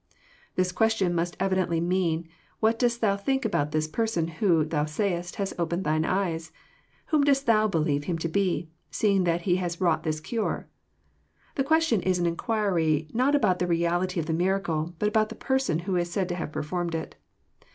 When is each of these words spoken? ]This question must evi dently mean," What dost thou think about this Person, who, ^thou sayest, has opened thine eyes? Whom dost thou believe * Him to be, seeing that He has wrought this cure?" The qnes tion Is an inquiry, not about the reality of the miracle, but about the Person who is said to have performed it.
]This 0.55 0.71
question 0.71 1.13
must 1.13 1.37
evi 1.37 1.53
dently 1.53 1.79
mean," 1.79 2.27
What 2.59 2.79
dost 2.79 3.01
thou 3.01 3.15
think 3.15 3.45
about 3.45 3.71
this 3.71 3.87
Person, 3.87 4.27
who, 4.29 4.65
^thou 4.65 4.89
sayest, 4.89 5.35
has 5.35 5.53
opened 5.59 5.83
thine 5.83 6.05
eyes? 6.05 6.51
Whom 7.13 7.23
dost 7.23 7.45
thou 7.45 7.67
believe 7.67 8.05
* 8.05 8.05
Him 8.05 8.17
to 8.17 8.27
be, 8.27 8.71
seeing 8.89 9.25
that 9.25 9.41
He 9.41 9.57
has 9.57 9.79
wrought 9.79 10.01
this 10.01 10.19
cure?" 10.19 10.65
The 11.55 11.63
qnes 11.65 11.83
tion 11.83 12.01
Is 12.01 12.17
an 12.17 12.25
inquiry, 12.25 13.09
not 13.13 13.35
about 13.35 13.59
the 13.59 13.67
reality 13.67 14.19
of 14.19 14.25
the 14.25 14.33
miracle, 14.33 14.95
but 14.97 15.07
about 15.07 15.29
the 15.29 15.35
Person 15.35 15.77
who 15.77 15.95
is 15.97 16.11
said 16.11 16.27
to 16.29 16.35
have 16.35 16.51
performed 16.51 16.95
it. 16.95 17.15